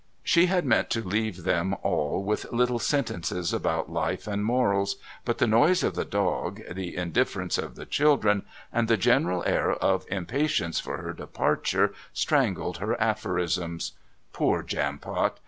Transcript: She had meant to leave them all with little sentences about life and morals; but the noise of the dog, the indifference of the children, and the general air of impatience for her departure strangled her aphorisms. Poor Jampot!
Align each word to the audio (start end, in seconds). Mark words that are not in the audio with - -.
She 0.23 0.47
had 0.47 0.65
meant 0.65 0.89
to 0.89 1.07
leave 1.07 1.43
them 1.43 1.75
all 1.83 2.23
with 2.23 2.51
little 2.51 2.79
sentences 2.79 3.53
about 3.53 3.91
life 3.91 4.25
and 4.25 4.43
morals; 4.43 4.95
but 5.25 5.37
the 5.37 5.45
noise 5.45 5.83
of 5.83 5.93
the 5.93 6.05
dog, 6.05 6.59
the 6.71 6.95
indifference 6.97 7.59
of 7.59 7.75
the 7.75 7.85
children, 7.85 8.43
and 8.73 8.87
the 8.87 8.97
general 8.97 9.43
air 9.45 9.71
of 9.73 10.07
impatience 10.09 10.79
for 10.79 10.97
her 11.03 11.13
departure 11.13 11.93
strangled 12.13 12.77
her 12.77 12.99
aphorisms. 12.99 13.91
Poor 14.33 14.63
Jampot! 14.63 15.37